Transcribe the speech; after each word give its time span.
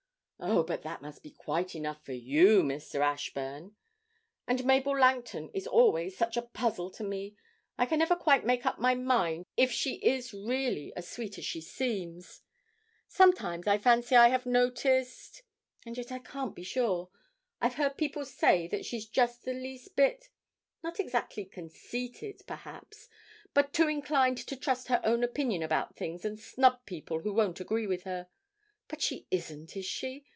'Oh, 0.43 0.63
but 0.63 0.81
that 0.81 1.03
must 1.03 1.21
be 1.21 1.29
quite 1.29 1.75
enough 1.75 2.03
for 2.03 2.13
you, 2.13 2.63
Mr. 2.63 2.99
Ashburn! 3.01 3.75
And 4.47 4.65
Mabel 4.65 4.97
Langton 4.97 5.51
is 5.53 5.67
always 5.67 6.17
such 6.17 6.35
a 6.35 6.41
puzzle 6.41 6.89
to 6.93 7.03
me. 7.03 7.35
I 7.77 7.85
never 7.95 8.15
can 8.15 8.23
quite 8.23 8.43
make 8.43 8.65
up 8.65 8.79
my 8.79 8.95
mind 8.95 9.45
if 9.55 9.71
she 9.71 9.97
is 9.97 10.33
really 10.33 10.95
as 10.95 11.07
sweet 11.07 11.37
as 11.37 11.45
she 11.45 11.61
seems. 11.61 12.41
Sometimes 13.07 13.67
I 13.67 13.77
fancy 13.77 14.15
I 14.15 14.29
have 14.29 14.47
noticed 14.47 15.43
and 15.85 15.95
yet 15.95 16.11
I 16.11 16.17
can't 16.17 16.55
be 16.55 16.63
sure 16.63 17.11
I've 17.61 17.75
heard 17.75 17.95
people 17.95 18.25
say 18.25 18.67
that 18.69 18.83
she's 18.83 19.05
just 19.05 19.43
the 19.45 19.53
least 19.53 19.95
bit, 19.95 20.29
not 20.83 20.99
exactly 20.99 21.45
conceited, 21.45 22.41
perhaps, 22.47 23.09
but 23.53 23.73
too 23.73 23.87
inclined 23.87 24.39
to 24.39 24.55
trust 24.55 24.87
her 24.87 25.01
own 25.03 25.23
opinion 25.23 25.61
about 25.61 25.95
things 25.95 26.25
and 26.25 26.39
snub 26.39 26.83
people 26.87 27.19
who 27.19 27.31
won't 27.31 27.59
agree 27.59 27.85
with 27.85 28.05
her. 28.05 28.27
But 28.87 29.03
she 29.03 29.27
isn't, 29.29 29.77
is 29.77 29.85
she? 29.85 30.25